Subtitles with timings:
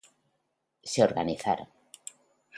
[0.91, 1.67] Se organizaron.